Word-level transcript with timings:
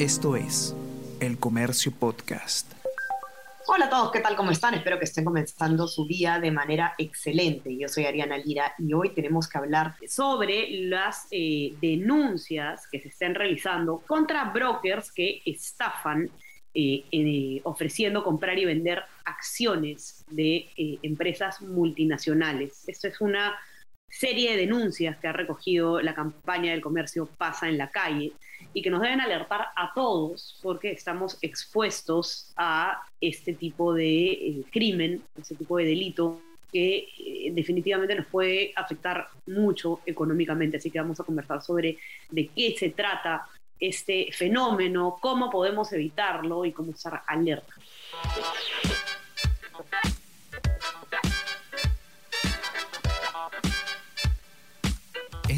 Esto 0.00 0.34
es 0.34 0.74
El 1.20 1.38
Comercio 1.38 1.92
Podcast. 1.92 2.72
Hola 3.66 3.84
a 3.84 3.90
todos, 3.90 4.10
¿qué 4.10 4.20
tal? 4.20 4.34
¿Cómo 4.34 4.50
están? 4.50 4.72
Espero 4.72 4.98
que 4.98 5.04
estén 5.04 5.26
comenzando 5.26 5.86
su 5.86 6.06
día 6.06 6.40
de 6.40 6.50
manera 6.50 6.94
excelente. 6.96 7.76
Yo 7.76 7.86
soy 7.86 8.06
Ariana 8.06 8.38
Lira 8.38 8.72
y 8.78 8.94
hoy 8.94 9.10
tenemos 9.10 9.46
que 9.46 9.58
hablar 9.58 9.96
sobre 10.08 10.70
las 10.86 11.26
eh, 11.30 11.74
denuncias 11.82 12.86
que 12.90 12.98
se 12.98 13.08
están 13.08 13.34
realizando 13.34 13.98
contra 14.06 14.44
brokers 14.44 15.12
que 15.12 15.42
estafan 15.44 16.30
eh, 16.72 17.04
eh, 17.12 17.60
ofreciendo 17.64 18.24
comprar 18.24 18.58
y 18.58 18.64
vender 18.64 19.02
acciones 19.26 20.24
de 20.30 20.70
empresas 21.02 21.60
multinacionales. 21.60 22.88
Esto 22.88 23.06
es 23.06 23.20
una 23.20 23.54
serie 24.10 24.50
de 24.50 24.56
denuncias 24.58 25.16
que 25.18 25.28
ha 25.28 25.32
recogido 25.32 26.00
la 26.00 26.14
campaña 26.14 26.72
del 26.72 26.80
comercio 26.80 27.26
Pasa 27.26 27.68
en 27.68 27.78
la 27.78 27.90
calle 27.90 28.32
y 28.74 28.82
que 28.82 28.90
nos 28.90 29.00
deben 29.00 29.20
alertar 29.20 29.68
a 29.76 29.92
todos 29.94 30.58
porque 30.62 30.90
estamos 30.90 31.38
expuestos 31.40 32.52
a 32.56 33.02
este 33.20 33.54
tipo 33.54 33.94
de 33.94 34.30
eh, 34.32 34.64
crimen, 34.70 35.22
este 35.38 35.54
tipo 35.54 35.78
de 35.78 35.84
delito 35.84 36.40
que 36.72 37.08
eh, 37.18 37.50
definitivamente 37.52 38.14
nos 38.14 38.26
puede 38.26 38.72
afectar 38.76 39.28
mucho 39.46 40.00
económicamente. 40.06 40.76
Así 40.76 40.90
que 40.90 41.00
vamos 41.00 41.18
a 41.20 41.24
conversar 41.24 41.62
sobre 41.62 41.98
de 42.30 42.48
qué 42.48 42.74
se 42.78 42.90
trata 42.90 43.46
este 43.78 44.28
fenómeno, 44.32 45.16
cómo 45.20 45.50
podemos 45.50 45.92
evitarlo 45.92 46.64
y 46.64 46.72
cómo 46.72 46.92
estar 46.92 47.22
alerta. 47.26 47.72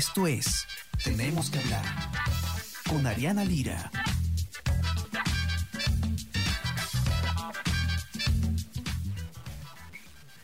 Esto 0.03 0.27
es 0.27 0.67
Tenemos 1.05 1.49
que 1.49 1.61
hablar 1.61 1.85
con 2.91 3.07
Ariana 3.07 3.45
Lira. 3.45 3.89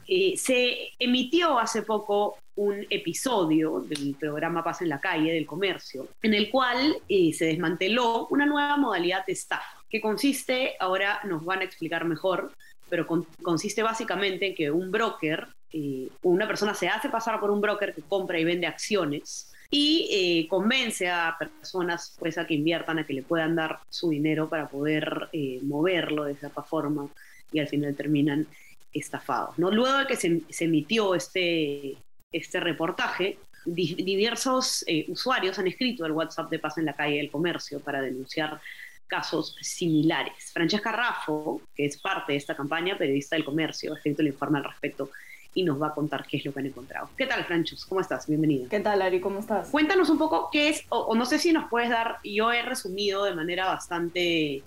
Eh, 0.07 0.37
se 0.37 0.93
emitió 1.01 1.59
hace 1.59 1.83
poco 1.83 2.39
un 2.55 2.87
episodio 2.89 3.81
del 3.81 4.15
programa 4.15 4.63
Paz 4.63 4.83
en 4.83 4.91
la 4.91 5.01
Calle 5.01 5.33
del 5.33 5.45
Comercio, 5.45 6.07
en 6.23 6.35
el 6.35 6.51
cual 6.51 6.97
eh, 7.09 7.33
se 7.33 7.47
desmanteló 7.47 8.29
una 8.29 8.47
nueva 8.47 8.77
modalidad 8.77 9.27
de 9.27 9.33
estafa, 9.33 9.83
que 9.91 10.01
consiste, 10.01 10.77
ahora 10.79 11.19
nos 11.25 11.45
van 11.45 11.63
a 11.63 11.65
explicar 11.65 12.05
mejor, 12.05 12.53
pero 12.89 13.09
consiste 13.43 13.83
básicamente 13.83 14.47
en 14.47 14.55
que 14.55 14.71
un 14.71 14.93
broker, 14.93 15.49
eh, 15.73 16.09
una 16.23 16.47
persona 16.47 16.75
se 16.75 16.89
hace 16.89 17.09
pasar 17.09 17.41
por 17.41 17.51
un 17.51 17.61
broker 17.61 17.93
que 17.93 18.03
compra 18.03 18.39
y 18.39 18.45
vende 18.45 18.69
acciones 18.69 19.53
y 19.71 20.09
eh, 20.11 20.49
convence 20.49 21.09
a 21.09 21.37
personas 21.39 22.17
pues 22.19 22.39
a 22.39 22.47
que 22.47 22.55
inviertan, 22.55 22.99
a 22.99 23.07
que 23.07 23.13
le 23.13 23.23
puedan 23.23 23.55
dar 23.55 23.81
su 23.91 24.11
dinero 24.11 24.49
para 24.49 24.69
poder 24.69 25.29
eh, 25.33 25.61
moverlo 25.63 26.25
de 26.25 26.33
esa 26.33 26.49
forma 26.51 27.09
y 27.53 27.61
al 27.61 27.69
final 27.69 27.95
terminan 27.95 28.47
estafados. 28.93 29.59
Luego 29.59 29.99
de 29.99 30.07
que 30.07 30.17
se, 30.17 30.65
emitió 30.65 31.15
este, 31.15 31.97
este 32.33 32.61
reportaje, 32.61 33.39
diversos 33.67 34.85
eh, 34.87 35.05
usuarios 35.09 35.59
han 35.59 35.67
escrito 35.67 36.05
al 36.05 36.13
WhatsApp 36.13 36.51
de 36.51 36.59
Paz 36.59 36.79
en 36.79 36.87
la 36.87 36.95
Calle 36.95 37.19
del 37.19 37.31
Comercio 37.31 37.81
para 37.81 38.01
denunciar 38.01 38.59
casos 39.07 39.57
similares. 39.61 40.51
Francesca 40.53 40.93
Raffo, 40.93 41.61
que 41.75 41.87
es 41.87 41.99
parte 41.99 42.33
de 42.33 42.39
esta 42.39 42.55
campaña, 42.55 42.97
periodista 42.97 43.37
del 43.37 43.45
comercio, 43.45 43.93
ha 43.93 43.97
escrito 43.97 44.23
el 44.23 44.29
informe 44.29 44.59
al 44.59 44.65
respecto 44.65 45.11
y 45.55 45.65
nos 45.65 45.81
va 45.81 45.89
a 45.89 45.95
contar 45.95 46.27
qué 46.27 46.37
es 46.37 46.45
lo 46.45 46.53
que 46.53 46.61
han 46.61 46.67
encontrado. 46.67 47.09
¿Qué 47.17 47.27
tal, 47.27 47.45
Franchus? 47.45 47.85
¿Cómo 47.87 48.01
estás? 48.01 48.27
Bienvenida. 48.27 48.69
¿Qué 48.69 48.81
tal, 48.81 49.03
Ari? 49.03 49.21
¿Cómo 49.21 49.41
estás? 49.41 49.69
Cuéntanos 49.71 50.09
un 50.11 50.19
poco 50.19 50.51
qué 50.53 50.69
es, 50.69 50.85
o, 50.91 51.15
no 51.15 51.27
sé 51.27 51.39
si 51.39 51.53
nos 51.53 51.69
puedes 51.69 51.91
dar, 51.91 52.19
yo 52.23 52.53
he 52.53 52.63
resumido 52.63 53.25
de 53.25 53.35
manera 53.35 53.67
bastante 53.67 54.63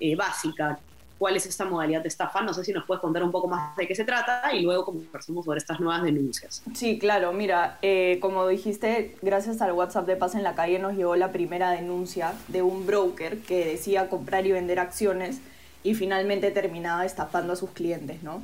eh, 0.00 0.16
básica 0.16 0.78
cuál 1.18 1.36
es 1.36 1.46
esta 1.46 1.64
modalidad 1.64 2.02
de 2.02 2.08
estafa. 2.08 2.42
No 2.42 2.52
sé 2.52 2.64
si 2.64 2.72
nos 2.72 2.84
puedes 2.84 3.00
contar 3.00 3.22
un 3.22 3.30
poco 3.30 3.48
más 3.48 3.76
de 3.76 3.86
qué 3.86 3.94
se 3.94 4.04
trata 4.04 4.52
y 4.54 4.62
luego 4.62 4.84
conversamos 4.84 5.44
sobre 5.44 5.58
estas 5.58 5.80
nuevas 5.80 6.02
denuncias. 6.02 6.62
Sí, 6.74 6.98
claro. 6.98 7.32
Mira, 7.32 7.78
eh, 7.82 8.18
como 8.20 8.46
dijiste, 8.46 9.16
gracias 9.22 9.62
al 9.62 9.72
WhatsApp 9.72 10.06
de 10.06 10.16
Paz 10.16 10.34
en 10.34 10.42
la 10.42 10.54
Calle 10.54 10.78
nos 10.78 10.94
llegó 10.94 11.16
la 11.16 11.32
primera 11.32 11.70
denuncia 11.70 12.34
de 12.48 12.62
un 12.62 12.86
broker 12.86 13.38
que 13.38 13.64
decía 13.64 14.08
comprar 14.08 14.46
y 14.46 14.52
vender 14.52 14.78
acciones 14.78 15.40
y 15.82 15.94
finalmente 15.94 16.50
terminaba 16.50 17.04
estafando 17.04 17.52
a 17.52 17.56
sus 17.56 17.70
clientes, 17.70 18.22
¿no? 18.22 18.42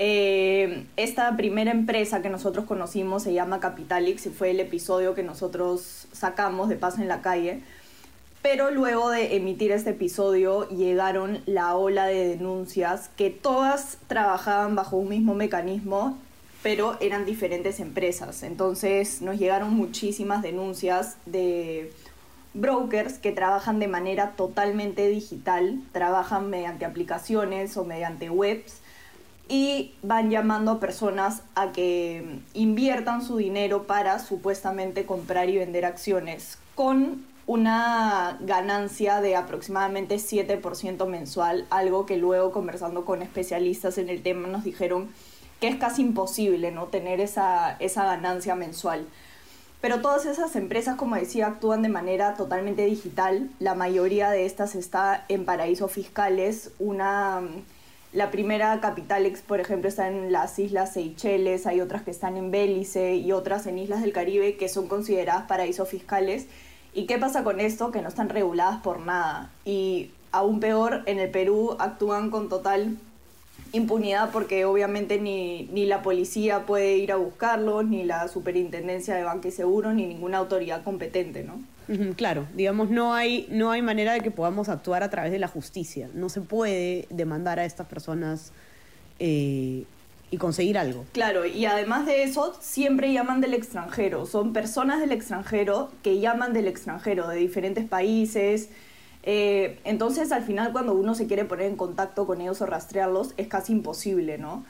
Eh, 0.00 0.86
esta 0.96 1.36
primera 1.36 1.72
empresa 1.72 2.22
que 2.22 2.30
nosotros 2.30 2.66
conocimos 2.66 3.24
se 3.24 3.32
llama 3.32 3.58
Capitalix 3.58 4.26
y 4.26 4.30
fue 4.30 4.50
el 4.50 4.60
episodio 4.60 5.14
que 5.14 5.24
nosotros 5.24 6.06
sacamos 6.12 6.68
de 6.68 6.76
Paz 6.76 6.98
en 6.98 7.08
la 7.08 7.20
Calle. 7.20 7.62
Pero 8.40 8.70
luego 8.70 9.10
de 9.10 9.34
emitir 9.36 9.72
este 9.72 9.90
episodio 9.90 10.68
llegaron 10.68 11.40
la 11.46 11.74
ola 11.74 12.06
de 12.06 12.28
denuncias 12.28 13.10
que 13.16 13.30
todas 13.30 13.98
trabajaban 14.06 14.76
bajo 14.76 14.96
un 14.96 15.08
mismo 15.08 15.34
mecanismo, 15.34 16.16
pero 16.62 16.96
eran 17.00 17.26
diferentes 17.26 17.80
empresas. 17.80 18.44
Entonces 18.44 19.20
nos 19.20 19.38
llegaron 19.38 19.74
muchísimas 19.74 20.42
denuncias 20.42 21.16
de 21.26 21.92
brokers 22.54 23.14
que 23.18 23.32
trabajan 23.32 23.80
de 23.80 23.88
manera 23.88 24.34
totalmente 24.36 25.08
digital, 25.08 25.80
trabajan 25.90 26.48
mediante 26.48 26.84
aplicaciones 26.84 27.76
o 27.76 27.84
mediante 27.84 28.30
webs 28.30 28.80
y 29.48 29.94
van 30.02 30.30
llamando 30.30 30.72
a 30.72 30.80
personas 30.80 31.42
a 31.54 31.72
que 31.72 32.40
inviertan 32.54 33.24
su 33.24 33.38
dinero 33.38 33.84
para 33.84 34.18
supuestamente 34.18 35.06
comprar 35.06 35.48
y 35.48 35.56
vender 35.56 35.84
acciones 35.84 36.58
con 36.74 37.26
una 37.46 38.36
ganancia 38.40 39.22
de 39.22 39.34
aproximadamente 39.34 40.16
7% 40.16 41.06
mensual, 41.06 41.66
algo 41.70 42.04
que 42.04 42.18
luego 42.18 42.52
conversando 42.52 43.06
con 43.06 43.22
especialistas 43.22 43.96
en 43.96 44.10
el 44.10 44.22
tema 44.22 44.48
nos 44.48 44.64
dijeron 44.64 45.08
que 45.58 45.68
es 45.68 45.76
casi 45.76 46.02
imposible 46.02 46.70
no 46.70 46.84
tener 46.84 47.20
esa, 47.20 47.76
esa 47.80 48.04
ganancia 48.04 48.54
mensual. 48.54 49.06
Pero 49.80 50.00
todas 50.00 50.26
esas 50.26 50.56
empresas, 50.56 50.96
como 50.96 51.14
decía, 51.14 51.46
actúan 51.46 51.82
de 51.82 51.88
manera 51.88 52.34
totalmente 52.34 52.84
digital. 52.84 53.48
La 53.60 53.74
mayoría 53.74 54.30
de 54.30 54.44
estas 54.44 54.74
está 54.74 55.24
en 55.28 55.44
paraísos 55.44 55.90
fiscales. 55.92 56.72
Una 56.78 57.40
la 58.12 58.30
primera 58.30 58.80
Capitalex, 58.80 59.42
por 59.42 59.60
ejemplo, 59.60 59.88
está 59.88 60.08
en 60.08 60.32
las 60.32 60.58
islas 60.58 60.94
Seychelles, 60.94 61.66
hay 61.66 61.80
otras 61.80 62.02
que 62.02 62.10
están 62.10 62.36
en 62.36 62.50
Bélice 62.50 63.16
y 63.16 63.32
otras 63.32 63.66
en 63.66 63.78
islas 63.78 64.00
del 64.00 64.12
Caribe 64.12 64.56
que 64.56 64.68
son 64.68 64.88
consideradas 64.88 65.44
paraísos 65.46 65.88
fiscales. 65.88 66.46
¿Y 66.94 67.04
qué 67.06 67.18
pasa 67.18 67.44
con 67.44 67.60
esto? 67.60 67.90
Que 67.90 68.00
no 68.00 68.08
están 68.08 68.30
reguladas 68.30 68.80
por 68.80 69.00
nada. 69.00 69.50
Y 69.66 70.10
aún 70.32 70.58
peor, 70.58 71.02
en 71.04 71.18
el 71.18 71.30
Perú 71.30 71.76
actúan 71.78 72.30
con 72.30 72.48
total 72.48 72.96
impunidad 73.72 74.30
porque 74.30 74.64
obviamente 74.64 75.20
ni, 75.20 75.64
ni 75.72 75.84
la 75.84 76.02
policía 76.02 76.64
puede 76.64 76.96
ir 76.96 77.12
a 77.12 77.16
buscarlos, 77.16 77.84
ni 77.84 78.04
la 78.04 78.26
superintendencia 78.28 79.14
de 79.14 79.24
banca 79.24 79.48
y 79.48 79.52
seguro, 79.52 79.92
ni 79.92 80.06
ninguna 80.06 80.38
autoridad 80.38 80.82
competente, 80.82 81.44
¿no? 81.44 81.60
Claro, 82.16 82.46
digamos, 82.54 82.90
no 82.90 83.14
hay, 83.14 83.46
no 83.50 83.70
hay 83.70 83.82
manera 83.82 84.12
de 84.12 84.20
que 84.20 84.30
podamos 84.30 84.68
actuar 84.68 85.02
a 85.02 85.10
través 85.10 85.32
de 85.32 85.38
la 85.38 85.48
justicia. 85.48 86.10
No 86.14 86.28
se 86.28 86.40
puede 86.40 87.06
demandar 87.10 87.58
a 87.58 87.64
estas 87.64 87.86
personas 87.86 88.52
eh, 89.18 89.84
y 90.30 90.36
conseguir 90.36 90.76
algo. 90.76 91.06
Claro, 91.12 91.46
y 91.46 91.64
además 91.64 92.06
de 92.06 92.22
eso, 92.22 92.54
siempre 92.60 93.12
llaman 93.12 93.40
del 93.40 93.54
extranjero. 93.54 94.26
Son 94.26 94.52
personas 94.52 95.00
del 95.00 95.12
extranjero 95.12 95.90
que 96.02 96.20
llaman 96.20 96.52
del 96.52 96.68
extranjero, 96.68 97.28
de 97.28 97.36
diferentes 97.36 97.86
países. 97.86 98.68
Eh, 99.22 99.78
entonces, 99.84 100.30
al 100.32 100.42
final, 100.42 100.72
cuando 100.72 100.92
uno 100.92 101.14
se 101.14 101.26
quiere 101.26 101.44
poner 101.44 101.66
en 101.66 101.76
contacto 101.76 102.26
con 102.26 102.40
ellos 102.40 102.60
o 102.60 102.66
rastrearlos, 102.66 103.32
es 103.36 103.48
casi 103.48 103.72
imposible, 103.72 104.38
¿no? 104.38 104.64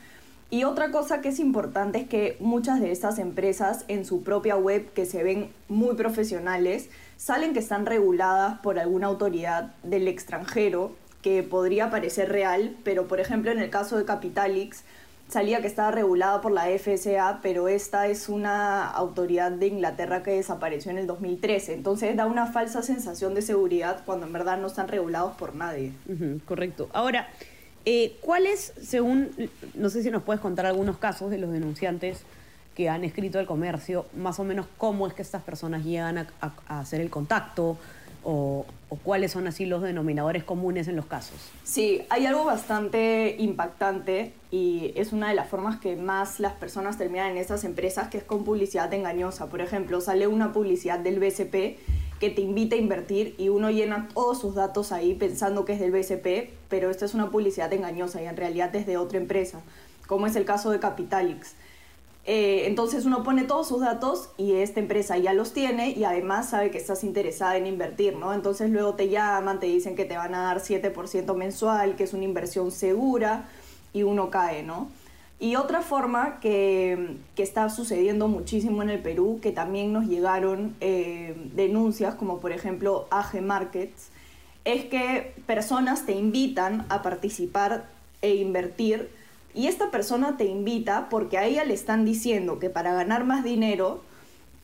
Y 0.50 0.64
otra 0.64 0.90
cosa 0.90 1.20
que 1.20 1.28
es 1.28 1.40
importante 1.40 1.98
es 2.00 2.08
que 2.08 2.36
muchas 2.40 2.80
de 2.80 2.90
estas 2.90 3.18
empresas 3.18 3.84
en 3.88 4.06
su 4.06 4.22
propia 4.22 4.56
web, 4.56 4.90
que 4.92 5.04
se 5.04 5.22
ven 5.22 5.50
muy 5.68 5.94
profesionales, 5.94 6.88
salen 7.18 7.52
que 7.52 7.58
están 7.58 7.84
reguladas 7.84 8.60
por 8.60 8.78
alguna 8.78 9.08
autoridad 9.08 9.74
del 9.82 10.08
extranjero, 10.08 10.92
que 11.20 11.42
podría 11.42 11.90
parecer 11.90 12.30
real, 12.30 12.76
pero 12.82 13.08
por 13.08 13.20
ejemplo 13.20 13.50
en 13.50 13.58
el 13.58 13.70
caso 13.70 13.98
de 13.98 14.04
Capitalix 14.04 14.84
salía 15.28 15.60
que 15.60 15.66
estaba 15.66 15.90
regulada 15.90 16.40
por 16.40 16.52
la 16.52 16.66
FSA, 16.66 17.40
pero 17.42 17.68
esta 17.68 18.06
es 18.06 18.30
una 18.30 18.86
autoridad 18.86 19.52
de 19.52 19.66
Inglaterra 19.66 20.22
que 20.22 20.30
desapareció 20.30 20.90
en 20.90 20.98
el 20.98 21.06
2013. 21.06 21.74
Entonces 21.74 22.16
da 22.16 22.24
una 22.24 22.46
falsa 22.46 22.82
sensación 22.82 23.34
de 23.34 23.42
seguridad 23.42 24.02
cuando 24.06 24.26
en 24.26 24.32
verdad 24.32 24.58
no 24.58 24.68
están 24.68 24.88
regulados 24.88 25.36
por 25.36 25.54
nadie. 25.54 25.92
correcto. 26.46 26.88
Ahora, 26.94 27.28
eh, 27.90 28.18
¿Cuáles, 28.20 28.74
según, 28.82 29.30
no 29.72 29.88
sé 29.88 30.02
si 30.02 30.10
nos 30.10 30.22
puedes 30.22 30.42
contar 30.42 30.66
algunos 30.66 30.98
casos 30.98 31.30
de 31.30 31.38
los 31.38 31.50
denunciantes 31.50 32.20
que 32.74 32.90
han 32.90 33.02
escrito 33.02 33.40
el 33.40 33.46
comercio, 33.46 34.04
más 34.14 34.38
o 34.38 34.44
menos 34.44 34.66
cómo 34.76 35.06
es 35.06 35.14
que 35.14 35.22
estas 35.22 35.42
personas 35.42 35.86
llegan 35.86 36.18
a, 36.18 36.52
hacer 36.68 37.00
el 37.00 37.08
contacto 37.08 37.78
o, 38.24 38.66
cuáles 39.04 39.32
son 39.32 39.46
así 39.46 39.64
los 39.64 39.80
denominadores 39.80 40.44
comunes 40.44 40.86
en 40.86 40.96
los 40.96 41.06
casos? 41.06 41.36
Sí, 41.64 42.02
hay 42.10 42.26
algo 42.26 42.44
bastante 42.44 43.36
impactante 43.38 44.34
y 44.50 44.92
es 44.94 45.14
una 45.14 45.30
de 45.30 45.34
las 45.34 45.48
formas 45.48 45.80
que 45.80 45.96
más 45.96 46.40
las 46.40 46.52
personas 46.52 46.98
terminan 46.98 47.30
en 47.30 47.36
estas 47.38 47.64
empresas, 47.64 48.08
que 48.08 48.18
es 48.18 48.24
con 48.24 48.44
publicidad 48.44 48.92
engañosa. 48.92 49.46
Por 49.46 49.62
ejemplo, 49.62 50.02
sale 50.02 50.26
una 50.26 50.52
publicidad 50.52 50.98
del 50.98 51.20
BCP 51.20 51.78
que 52.20 52.30
te 52.30 52.40
invita 52.40 52.76
a 52.76 52.78
invertir 52.78 53.34
y 53.38 53.48
uno 53.48 53.70
llena 53.70 54.08
todos 54.12 54.40
sus 54.40 54.54
datos 54.54 54.92
ahí 54.92 55.14
pensando 55.14 55.64
que 55.64 55.74
es 55.74 55.80
del 55.80 55.92
BCP, 55.92 56.50
pero 56.68 56.90
esta 56.90 57.04
es 57.04 57.14
una 57.14 57.30
publicidad 57.30 57.72
engañosa 57.72 58.22
y 58.22 58.26
en 58.26 58.36
realidad 58.36 58.74
es 58.74 58.86
de 58.86 58.96
otra 58.96 59.18
empresa, 59.18 59.60
como 60.06 60.26
es 60.26 60.34
el 60.36 60.44
caso 60.44 60.70
de 60.70 60.80
Capitalix. 60.80 61.54
Eh, 62.30 62.66
entonces 62.66 63.06
uno 63.06 63.22
pone 63.22 63.44
todos 63.44 63.68
sus 63.68 63.80
datos 63.80 64.28
y 64.36 64.52
esta 64.52 64.80
empresa 64.80 65.16
ya 65.16 65.32
los 65.32 65.54
tiene 65.54 65.92
y 65.92 66.04
además 66.04 66.50
sabe 66.50 66.70
que 66.70 66.76
estás 66.76 67.02
interesada 67.02 67.56
en 67.56 67.66
invertir, 67.66 68.16
¿no? 68.16 68.34
Entonces 68.34 68.68
luego 68.68 68.94
te 68.94 69.08
llaman, 69.08 69.60
te 69.60 69.66
dicen 69.66 69.96
que 69.96 70.04
te 70.04 70.16
van 70.16 70.34
a 70.34 70.42
dar 70.42 70.60
7% 70.60 71.34
mensual, 71.34 71.96
que 71.96 72.04
es 72.04 72.12
una 72.12 72.24
inversión 72.24 72.70
segura 72.70 73.48
y 73.94 74.02
uno 74.02 74.28
cae, 74.28 74.62
¿no? 74.62 74.90
Y 75.40 75.54
otra 75.54 75.82
forma 75.82 76.40
que, 76.40 77.16
que, 77.36 77.44
está 77.44 77.68
sucediendo 77.68 78.26
muchísimo 78.26 78.82
en 78.82 78.90
el 78.90 79.00
Perú, 79.00 79.38
que 79.40 79.52
también 79.52 79.92
nos 79.92 80.06
llegaron 80.06 80.74
eh, 80.80 81.36
denuncias, 81.54 82.16
como 82.16 82.40
por 82.40 82.50
ejemplo 82.50 83.06
AG 83.10 83.40
Markets, 83.40 84.08
es 84.64 84.86
que 84.86 85.34
personas 85.46 86.06
te 86.06 86.12
invitan 86.12 86.86
a 86.88 87.02
participar 87.02 87.86
e 88.20 88.34
invertir 88.34 89.10
y 89.54 89.66
esta 89.66 89.90
persona 89.90 90.36
te 90.36 90.44
invita 90.44 91.08
porque 91.08 91.38
a 91.38 91.44
ella 91.44 91.64
le 91.64 91.74
están 91.74 92.04
diciendo 92.04 92.58
que 92.58 92.70
para 92.70 92.92
ganar 92.92 93.24
más 93.24 93.44
dinero 93.44 94.02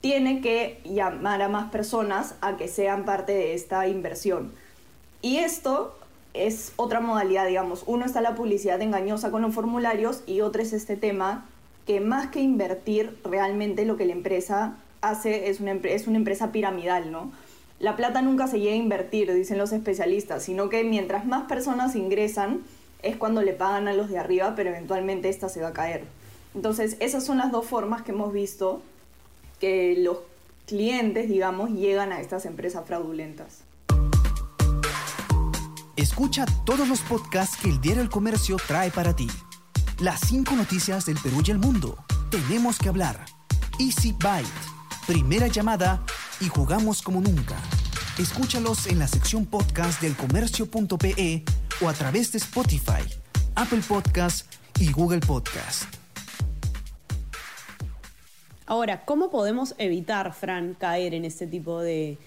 tiene 0.01 0.41
que 0.41 0.81
llamar 0.85 1.41
a 1.41 1.49
más 1.49 1.71
personas 1.71 2.35
a 2.43 2.57
que 2.57 2.69
sean 2.69 3.05
parte 3.05 3.33
de 3.33 3.55
esta 3.55 3.89
inversión. 3.89 4.53
Y 5.23 5.39
esto 5.39 5.97
es 6.35 6.73
otra 6.77 7.01
modalidad, 7.01 7.47
digamos. 7.47 7.85
Uno 7.87 8.05
está 8.05 8.21
la 8.21 8.35
publicidad 8.35 8.83
engañosa 8.83 9.31
con 9.31 9.43
los 9.43 9.55
formularios 9.55 10.23
y 10.27 10.41
otro 10.41 10.63
es 10.63 10.73
este 10.73 10.97
tema 10.97 11.47
que 11.87 12.01
más 12.01 12.29
que 12.29 12.41
invertir, 12.41 13.17
realmente 13.25 13.85
lo 13.85 13.97
que 13.97 14.07
la 14.07 14.13
empresa 14.13 14.77
hace 15.01 15.49
es 15.49 15.61
una, 15.61 15.73
es 15.73 16.07
una 16.07 16.17
empresa 16.17 16.51
piramidal, 16.51 17.13
¿no? 17.13 17.31
La 17.79 17.97
plata 17.97 18.23
nunca 18.23 18.47
se 18.47 18.61
llega 18.61 18.73
a 18.73 18.77
invertir, 18.77 19.33
dicen 19.33 19.59
los 19.59 19.73
especialistas, 19.73 20.43
sino 20.43 20.69
que 20.69 20.85
mientras 20.85 21.27
más 21.27 21.45
personas 21.45 21.95
ingresan, 21.97 22.63
es 23.03 23.17
cuando 23.17 23.43
le 23.43 23.53
pagan 23.53 23.87
a 23.87 23.93
los 23.93 24.09
de 24.09 24.19
arriba, 24.19 24.55
pero 24.57 24.71
eventualmente 24.71 25.29
esta 25.29 25.49
se 25.49 25.61
va 25.61 25.69
a 25.69 25.73
caer. 25.73 26.05
Entonces, 26.55 26.97
esas 27.01 27.25
son 27.25 27.39
las 27.39 27.53
dos 27.53 27.67
formas 27.67 28.03
que 28.03 28.13
hemos 28.13 28.33
visto 28.33 28.81
que 29.61 29.97
los 29.99 30.19
clientes, 30.67 31.29
digamos, 31.29 31.71
llegan 31.71 32.13
a 32.13 32.21
estas 32.21 32.47
empresas 32.47 32.87
fraudulentas. 32.87 33.61
Escucha 35.97 36.45
todos 36.65 36.89
los 36.89 37.03
podcasts 37.03 37.57
que 37.57 37.69
el 37.69 37.81
Diario 37.81 38.03
El 38.03 38.11
Comercio 38.11 38.57
trae 38.57 38.91
para 38.91 39.15
ti. 39.15 39.29
Las 40.01 40.23
cinco 40.27 40.57
noticias 40.57 41.07
del 41.07 41.17
Perú 41.23 41.41
y 41.47 41.53
el 41.53 41.59
mundo. 41.59 41.97
Tenemos 42.33 42.81
que 42.81 42.89
hablar. 42.89 43.25
Easy 43.79 44.11
Byte. 44.11 44.49
Primera 45.07 45.47
llamada 45.47 46.05
y 46.41 46.49
jugamos 46.49 47.01
como 47.01 47.21
nunca. 47.21 47.55
Escúchalos 48.19 48.89
en 48.89 48.99
la 48.99 49.07
sección 49.07 49.47
podcast 49.47 50.03
del 50.03 50.17
comercio.pe 50.17 51.45
o 51.81 51.89
a 51.89 51.93
través 51.93 52.33
de 52.33 52.39
Spotify, 52.39 53.05
Apple 53.55 53.83
Podcast 53.87 54.53
y 54.81 54.91
Google 54.91 55.21
Podcast. 55.21 55.85
Ahora, 58.67 59.05
¿cómo 59.05 59.31
podemos 59.31 59.77
evitar, 59.79 60.35
Fran, 60.35 60.75
caer 60.75 61.15
en 61.15 61.25
este 61.25 61.47
tipo 61.47 61.81
de, 61.81 62.19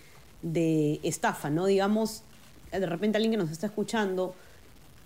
de 0.41 1.01
estafa? 1.03 1.49
¿no? 1.49 1.65
Digamos, 1.65 2.23
de 2.71 2.85
repente 2.85 3.17
alguien 3.17 3.31
que 3.31 3.37
nos 3.37 3.51
está 3.51 3.67
escuchando 3.67 4.35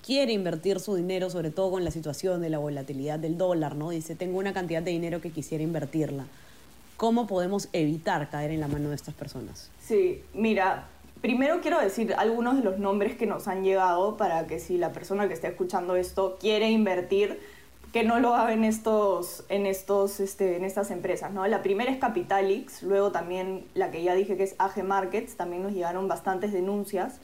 quiere 0.06 0.34
invertir 0.34 0.80
su 0.80 0.96
dinero, 0.96 1.30
sobre 1.30 1.52
todo 1.52 1.72
con 1.72 1.84
la 1.84 1.92
situación 1.92 2.42
de 2.42 2.50
la 2.50 2.58
volatilidad 2.58 3.20
del 3.20 3.38
dólar, 3.38 3.76
¿no? 3.76 3.92
Dice, 3.92 4.16
tengo 4.16 4.40
una 4.40 4.54
cantidad 4.54 4.82
de 4.82 4.92
dinero 4.92 5.22
que 5.22 5.32
quisiera 5.32 5.64
invertirla. 5.64 6.26
¿Cómo 6.98 7.28
podemos 7.28 7.70
evitar 7.74 8.30
caer 8.30 8.52
en 8.52 8.60
la 8.60 8.68
mano 8.68 8.90
de 8.90 8.96
estas 8.96 9.14
personas? 9.14 9.70
Sí, 9.80 10.24
mira, 10.34 10.88
primero 11.22 11.62
quiero 11.62 11.80
decir 11.80 12.14
algunos 12.16 12.58
de 12.58 12.64
los 12.64 12.80
nombres 12.80 13.16
que 13.16 13.26
nos 13.26 13.48
han 13.48 13.64
llegado 13.64 14.18
para 14.18 14.48
que 14.48 14.60
si 14.60 14.78
la 14.78 14.92
persona 14.92 15.28
que 15.28 15.34
está 15.34 15.48
escuchando 15.48 15.96
esto 15.96 16.38
quiere 16.40 16.70
invertir, 16.70 17.40
que 17.92 18.04
no 18.04 18.20
lo 18.20 18.36
haga 18.36 18.54
en 18.54 18.64
estos, 18.64 19.44
en 19.50 19.66
estos, 19.66 20.20
este, 20.20 20.56
en 20.56 20.64
estas 20.64 20.92
empresas, 20.92 21.32
¿no? 21.32 21.46
La 21.48 21.62
primera 21.62 21.92
es 21.92 21.98
Capitalix, 21.98 22.84
luego 22.84 23.12
también 23.12 23.66
la 23.74 23.92
que 23.92 24.02
ya 24.02 24.16
dije 24.16 24.38
que 24.38 24.44
es 24.44 24.56
AG 24.60 24.84
Markets, 24.84 25.36
también 25.36 25.62
nos 25.64 25.74
llegaron 25.74 26.08
bastantes 26.08 26.54
denuncias 26.54 27.20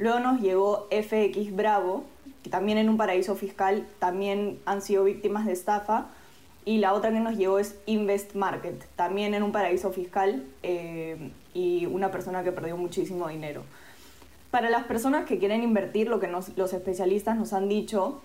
Luego 0.00 0.18
nos 0.18 0.40
llegó 0.40 0.88
FX 0.90 1.54
Bravo, 1.54 2.04
que 2.42 2.48
también 2.48 2.78
en 2.78 2.88
un 2.88 2.96
paraíso 2.96 3.36
fiscal 3.36 3.86
también 3.98 4.58
han 4.64 4.80
sido 4.80 5.04
víctimas 5.04 5.44
de 5.44 5.52
estafa. 5.52 6.06
Y 6.64 6.78
la 6.78 6.94
otra 6.94 7.12
que 7.12 7.20
nos 7.20 7.36
llegó 7.36 7.58
es 7.58 7.78
Invest 7.84 8.34
Market, 8.34 8.82
también 8.96 9.34
en 9.34 9.42
un 9.42 9.52
paraíso 9.52 9.92
fiscal 9.92 10.46
eh, 10.62 11.30
y 11.52 11.84
una 11.84 12.10
persona 12.10 12.42
que 12.42 12.50
perdió 12.50 12.78
muchísimo 12.78 13.28
dinero. 13.28 13.62
Para 14.50 14.70
las 14.70 14.84
personas 14.84 15.26
que 15.26 15.38
quieren 15.38 15.62
invertir, 15.62 16.08
lo 16.08 16.18
que 16.18 16.28
los 16.28 16.72
especialistas 16.72 17.36
nos 17.36 17.52
han 17.52 17.68
dicho 17.68 18.22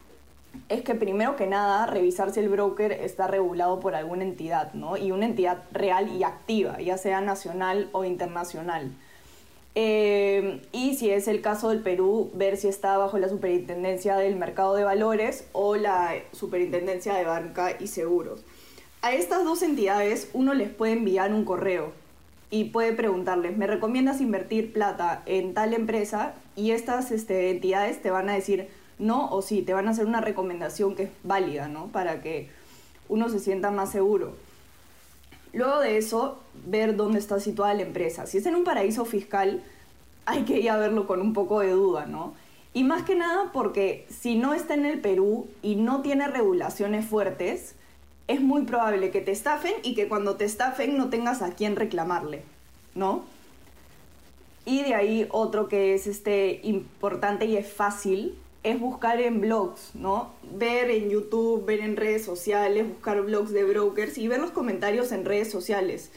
es 0.69 0.81
que 0.81 0.95
primero 0.95 1.35
que 1.35 1.45
nada 1.45 1.87
revisar 1.87 2.31
si 2.31 2.39
el 2.39 2.47
broker 2.47 2.93
está 2.93 3.27
regulado 3.27 3.81
por 3.81 3.95
alguna 3.95 4.23
entidad, 4.23 4.73
¿no? 4.73 4.95
Y 4.95 5.11
una 5.11 5.25
entidad 5.25 5.63
real 5.73 6.07
y 6.07 6.23
activa, 6.23 6.79
ya 6.79 6.97
sea 6.97 7.19
nacional 7.19 7.89
o 7.91 8.05
internacional. 8.05 8.91
Eh, 9.77 10.61
y 10.71 10.95
si 10.95 11.09
es 11.09 11.27
el 11.27 11.41
caso 11.41 11.69
del 11.69 11.81
Perú, 11.81 12.31
ver 12.33 12.55
si 12.55 12.69
está 12.69 12.97
bajo 12.97 13.19
la 13.19 13.27
superintendencia 13.27 14.15
del 14.15 14.37
mercado 14.37 14.73
de 14.75 14.85
valores 14.85 15.47
o 15.51 15.75
la 15.75 16.15
superintendencia 16.31 17.13
de 17.13 17.25
banca 17.25 17.75
y 17.79 17.87
seguros. 17.87 18.43
A 19.01 19.13
estas 19.13 19.43
dos 19.43 19.61
entidades 19.61 20.29
uno 20.33 20.53
les 20.53 20.69
puede 20.69 20.93
enviar 20.93 21.33
un 21.33 21.43
correo 21.43 21.91
y 22.49 22.65
puede 22.65 22.93
preguntarles, 22.93 23.57
¿me 23.57 23.67
recomiendas 23.67 24.21
invertir 24.21 24.71
plata 24.71 25.23
en 25.25 25.53
tal 25.53 25.73
empresa? 25.73 26.35
Y 26.55 26.71
estas 26.71 27.11
este, 27.11 27.51
entidades 27.51 28.01
te 28.01 28.11
van 28.11 28.29
a 28.29 28.33
decir 28.33 28.69
no 28.97 29.29
o 29.29 29.41
sí, 29.41 29.61
te 29.61 29.73
van 29.73 29.89
a 29.89 29.91
hacer 29.91 30.05
una 30.05 30.21
recomendación 30.21 30.95
que 30.95 31.03
es 31.03 31.09
válida, 31.23 31.67
¿no? 31.67 31.87
Para 31.87 32.21
que 32.21 32.49
uno 33.09 33.29
se 33.29 33.39
sienta 33.39 33.71
más 33.71 33.91
seguro. 33.91 34.35
Luego 35.55 35.79
de 35.79 35.97
eso, 35.97 36.37
ver 36.65 36.97
dónde 36.97 37.17
está 37.17 37.39
situada 37.39 37.73
la 37.73 37.83
empresa. 37.83 38.27
Si 38.27 38.37
es 38.37 38.45
en 38.45 38.55
un 38.55 38.65
paraíso 38.65 39.05
fiscal, 39.05 39.63
hay 40.25 40.43
que 40.43 40.59
ir 40.59 40.69
a 40.69 40.75
verlo 40.75 41.07
con 41.07 41.21
un 41.21 41.31
poco 41.31 41.61
de 41.61 41.71
duda, 41.71 42.05
¿no? 42.05 42.33
Y 42.73 42.83
más 42.83 43.03
que 43.03 43.15
nada 43.15 43.51
porque 43.53 44.05
si 44.09 44.35
no 44.35 44.53
está 44.53 44.73
en 44.73 44.85
el 44.85 44.99
Perú 44.99 45.47
y 45.61 45.77
no 45.77 46.01
tiene 46.01 46.27
regulaciones 46.27 47.05
fuertes, 47.05 47.75
es 48.27 48.41
muy 48.41 48.63
probable 48.63 49.11
que 49.11 49.21
te 49.21 49.31
estafen 49.31 49.73
y 49.81 49.95
que 49.95 50.09
cuando 50.09 50.35
te 50.35 50.43
estafen 50.43 50.97
no 50.97 51.09
tengas 51.09 51.41
a 51.41 51.51
quién 51.51 51.77
reclamarle, 51.77 52.43
¿no? 52.93 53.23
Y 54.65 54.83
de 54.83 54.93
ahí 54.93 55.25
otro 55.31 55.69
que 55.69 55.93
es 55.93 56.05
este 56.05 56.59
importante 56.63 57.45
y 57.45 57.55
es 57.55 57.71
fácil 57.71 58.37
es 58.65 58.79
buscar 58.79 59.21
en 59.21 59.41
blogs, 59.41 59.91
¿no? 59.93 60.31
Ver 60.51 60.89
en 60.89 61.09
YouTube, 61.09 61.65
ver 61.65 61.81
en 61.81 61.95
redes 61.95 62.25
sociales, 62.25 62.89
buscar 62.89 63.21
blogs 63.21 63.51
de 63.51 63.63
brokers 63.63 64.17
y 64.17 64.27
ver 64.27 64.39
los 64.39 64.51
comentarios 64.51 65.11
en 65.11 65.23
redes 65.23 65.51
sociales. 65.51 66.11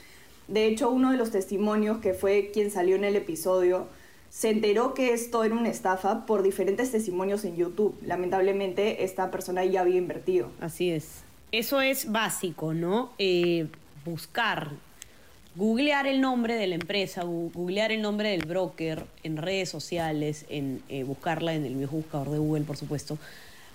De 0.49 0.67
hecho, 0.67 0.90
uno 0.90 1.11
de 1.12 1.19
los 1.19 1.31
testimonios 1.31 1.99
que 1.99 2.14
fue 2.14 2.50
quien 2.52 2.71
salió 2.71 2.97
en 2.97 3.05
el 3.05 3.17
episodio 3.17 3.87
se 4.31 4.50
enteró 4.50 4.95
que 4.95 5.12
esto 5.12 5.45
era 5.45 5.55
una 5.55 5.69
estafa 5.69 6.25
por 6.26 6.43
diferentes 6.43 6.90
testimonios 6.90 7.45
en 7.45 7.57
YouTube. 7.57 7.95
Lamentablemente, 8.02 9.05
esta 9.05 9.31
persona 9.31 9.64
ya 9.64 9.83
había 9.83 9.97
invertido. 9.97 10.50
Así 10.61 10.90
es. 10.90 11.23
Eso 11.52 11.81
es 11.81 12.11
básico, 12.11 12.73
¿no? 12.73 13.11
Eh, 13.19 13.69
buscar 14.05 14.73
googlear 15.55 16.07
el 16.07 16.21
nombre 16.21 16.55
de 16.55 16.67
la 16.67 16.75
empresa, 16.75 17.23
googlear 17.25 17.93
el 17.93 18.02
nombre 18.02 18.31
del 18.31 18.47
broker 18.47 19.05
en 19.23 19.37
redes 19.37 19.69
sociales, 19.69 20.47
en 20.49 20.83
eh, 20.88 21.05
buscarla 21.05 21.55
en 21.55 21.64
el 21.64 21.75
mismo 21.75 21.99
buscador 21.99 22.31
de 22.31 22.38
Google, 22.38 22.64
por 22.64 22.76
supuesto, 22.76 23.19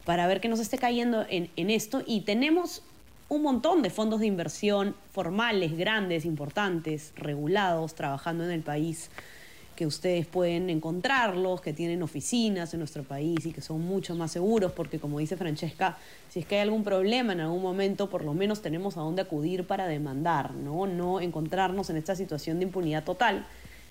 para 0.05 0.27
ver 0.27 0.41
que 0.41 0.47
nos 0.47 0.59
esté 0.59 0.77
cayendo 0.77 1.25
en, 1.29 1.49
en 1.55 1.69
esto. 1.69 2.03
Y 2.05 2.21
tenemos 2.21 2.83
un 3.29 3.41
montón 3.41 3.81
de 3.81 3.89
fondos 3.89 4.19
de 4.19 4.27
inversión 4.27 4.95
formales, 5.11 5.77
grandes, 5.77 6.25
importantes, 6.25 7.13
regulados, 7.15 7.95
trabajando 7.95 8.43
en 8.43 8.51
el 8.51 8.61
país 8.61 9.09
que 9.75 9.85
ustedes 9.85 10.25
pueden 10.25 10.69
encontrarlos, 10.69 11.61
que 11.61 11.73
tienen 11.73 12.03
oficinas 12.03 12.73
en 12.73 12.79
nuestro 12.79 13.03
país 13.03 13.45
y 13.45 13.51
que 13.51 13.61
son 13.61 13.81
mucho 13.81 14.15
más 14.15 14.31
seguros, 14.31 14.71
porque 14.71 14.99
como 14.99 15.19
dice 15.19 15.37
Francesca, 15.37 15.97
si 16.29 16.41
es 16.41 16.45
que 16.45 16.55
hay 16.55 16.61
algún 16.61 16.83
problema 16.83 17.33
en 17.33 17.39
algún 17.41 17.61
momento, 17.61 18.09
por 18.09 18.23
lo 18.23 18.33
menos 18.33 18.61
tenemos 18.61 18.97
a 18.97 19.01
dónde 19.01 19.23
acudir 19.23 19.65
para 19.65 19.87
demandar, 19.87 20.53
¿no? 20.53 20.87
No 20.87 21.19
encontrarnos 21.19 21.89
en 21.89 21.97
esta 21.97 22.15
situación 22.15 22.59
de 22.59 22.65
impunidad 22.65 23.03
total 23.03 23.45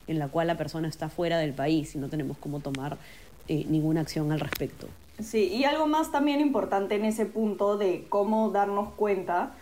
en 0.06 0.18
la 0.18 0.28
cual 0.28 0.46
la 0.46 0.56
persona 0.56 0.88
está 0.88 1.08
fuera 1.08 1.38
del 1.38 1.52
país 1.52 1.94
y 1.94 1.98
no 1.98 2.08
tenemos 2.08 2.38
cómo 2.38 2.60
tomar 2.60 2.96
eh, 3.48 3.64
ninguna 3.68 4.00
acción 4.00 4.32
al 4.32 4.40
respecto. 4.40 4.88
Sí, 5.20 5.48
y 5.48 5.64
algo 5.64 5.86
más 5.86 6.10
también 6.10 6.40
importante 6.40 6.94
en 6.94 7.04
ese 7.04 7.26
punto 7.26 7.76
de 7.76 8.06
cómo 8.08 8.50
darnos 8.50 8.90
cuenta 8.94 9.54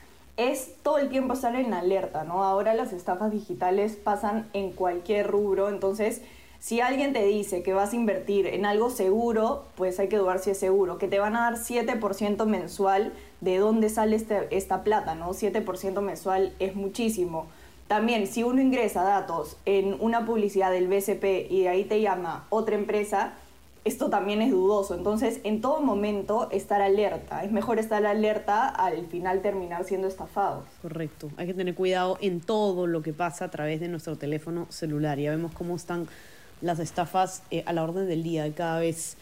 es 0.49 0.75
todo 0.83 0.99
el 0.99 1.09
tiempo 1.09 1.35
estar 1.35 1.55
en 1.55 1.75
alerta, 1.75 2.25
¿no? 2.25 2.45
Ahora 2.45 2.75
las 2.75 2.93
estafas 2.93 3.31
digitales 3.31 3.97
pasan 3.97 4.49
en 4.53 4.73
cualquier 4.73 5.27
rubro, 5.27 5.69
entonces 5.69 6.23
si 6.61 6.81
alguien 6.81 7.13
te 7.13 7.25
dice 7.25 7.63
que 7.63 7.73
vas 7.73 7.93
a 7.93 7.97
invertir 7.97 8.47
en 8.47 8.67
algo 8.67 8.91
seguro, 8.91 9.65
pues 9.77 9.99
hay 9.99 10.09
que 10.09 10.19
dudar 10.19 10.39
si 10.39 10.51
es 10.51 10.59
seguro, 10.59 10.99
que 10.99 11.09
te 11.09 11.19
van 11.19 11.35
a 11.35 11.51
dar 11.51 11.55
7% 11.55 12.45
mensual, 12.45 13.13
¿de 13.41 13.59
dónde 13.59 13.89
sale 13.89 14.17
este, 14.17 14.55
esta 14.55 14.85
plata, 14.85 15.15
no? 15.15 15.31
7% 15.31 16.01
mensual 16.03 16.53
es 16.59 16.75
muchísimo. 16.75 17.47
También, 17.89 18.27
si 18.27 18.43
uno 18.45 18.61
ingresa 18.61 19.03
datos 19.03 19.57
en 19.65 19.97
una 20.01 20.25
publicidad 20.25 20.71
del 20.71 20.87
BCP 20.87 21.51
y 21.51 21.63
de 21.63 21.69
ahí 21.71 21.85
te 21.85 22.01
llama 22.01 22.47
otra 22.51 22.77
empresa, 22.77 23.33
esto 23.85 24.11
también 24.11 24.43
es 24.43 24.51
dudoso. 24.51 24.95
Entonces, 24.95 25.41
en 25.45 25.61
todo 25.61 25.81
momento, 25.81 26.49
estar 26.51 26.83
alerta. 26.83 27.45
Es 27.45 27.53
mejor 27.53 27.79
estar 27.79 28.05
alerta 28.05 28.69
al 28.69 29.07
final 29.07 29.41
terminar 29.41 29.85
siendo 29.85 30.07
estafados. 30.07 30.65
Correcto. 30.83 31.31
Hay 31.37 31.47
que 31.47 31.55
tener 31.55 31.75
cuidado 31.75 32.19
en 32.21 32.41
todo 32.41 32.87
lo 32.87 33.03
que 33.03 33.13
pasa 33.13 33.47
a 33.47 33.51
través 33.51 33.81
de 33.81 33.89
nuestro 33.89 34.17
teléfono 34.17 34.67
celular. 34.69 35.19
Ya 35.19 35.31
vemos 35.31 35.53
cómo 35.53 35.77
están 35.77 36.09
las 36.61 36.79
estafas 36.79 37.43
eh, 37.51 37.63
a 37.67 37.73
la 37.73 37.83
orden 37.83 38.07
del 38.07 38.23
día 38.23 38.53
cada 38.55 38.81
vez, 38.81 39.17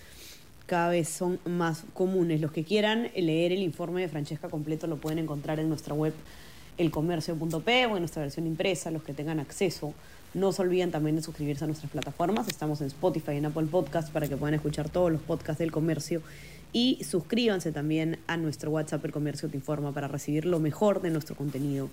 cada 0.66 0.88
vez 0.88 1.08
son 1.08 1.38
más 1.44 1.84
comunes. 1.94 2.40
Los 2.40 2.50
que 2.50 2.64
quieran 2.64 3.10
leer 3.14 3.52
el 3.52 3.62
informe 3.62 4.00
de 4.00 4.08
Francesca 4.08 4.48
completo 4.48 4.88
lo 4.88 4.96
pueden 4.96 5.20
encontrar 5.20 5.60
en 5.60 5.68
nuestra 5.68 5.94
web 5.94 6.14
elcomercio.p 6.78 7.86
o 7.86 7.96
en 7.96 7.98
nuestra 8.00 8.22
versión 8.22 8.46
impresa, 8.46 8.90
los 8.90 9.02
que 9.02 9.12
tengan 9.12 9.38
acceso 9.40 9.94
no 10.34 10.52
se 10.52 10.62
olviden 10.62 10.90
también 10.90 11.16
de 11.16 11.22
suscribirse 11.22 11.64
a 11.64 11.66
nuestras 11.66 11.90
plataformas. 11.90 12.48
Estamos 12.48 12.80
en 12.80 12.88
Spotify 12.88 13.32
y 13.32 13.36
en 13.36 13.46
Apple 13.46 13.66
Podcast 13.70 14.12
para 14.12 14.28
que 14.28 14.36
puedan 14.36 14.54
escuchar 14.54 14.88
todos 14.88 15.10
los 15.10 15.20
podcasts 15.20 15.58
del 15.58 15.72
comercio. 15.72 16.22
Y 16.72 17.02
suscríbanse 17.02 17.72
también 17.72 18.18
a 18.26 18.36
nuestro 18.36 18.70
WhatsApp 18.70 19.04
El 19.04 19.12
Comercio 19.12 19.48
Te 19.48 19.56
Informa 19.56 19.92
para 19.92 20.06
recibir 20.06 20.44
lo 20.44 20.60
mejor 20.60 21.00
de 21.00 21.10
nuestro 21.10 21.34
contenido 21.34 21.88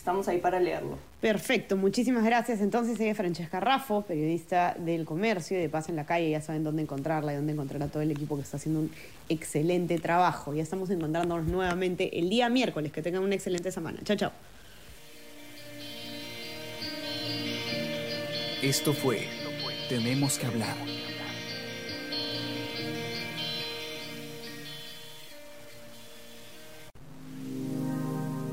estamos 0.08 0.26
ahí 0.26 0.38
para 0.38 0.58
leerlo. 0.58 0.96
Perfecto, 1.20 1.76
muchísimas 1.76 2.24
gracias. 2.24 2.62
Entonces, 2.62 2.98
ella 2.98 3.10
es 3.10 3.16
Francesca 3.18 3.60
Raffo, 3.60 4.00
periodista 4.00 4.74
del 4.78 5.04
comercio 5.04 5.58
y 5.58 5.60
de 5.60 5.68
Paz 5.68 5.90
en 5.90 5.96
la 5.96 6.06
Calle. 6.06 6.30
Ya 6.30 6.40
saben 6.40 6.64
dónde 6.64 6.80
encontrarla 6.80 7.34
y 7.34 7.36
dónde 7.36 7.52
encontrar 7.52 7.82
a 7.82 7.88
todo 7.88 8.02
el 8.02 8.10
equipo 8.10 8.36
que 8.36 8.40
está 8.40 8.56
haciendo 8.56 8.80
un 8.80 8.90
excelente 9.28 9.98
trabajo. 9.98 10.54
Ya 10.54 10.62
estamos 10.62 10.88
encontrándonos 10.88 11.46
nuevamente 11.46 12.18
el 12.18 12.30
día 12.30 12.48
miércoles. 12.48 12.90
Que 12.90 13.02
tengan 13.02 13.22
una 13.22 13.34
excelente 13.34 13.70
semana. 13.70 13.98
Chao, 14.02 14.16
chao. 14.16 14.32
Esto 18.62 18.94
fue 18.94 19.26
tenemos 19.90 20.38
que 20.38 20.46
hablar. 20.46 20.76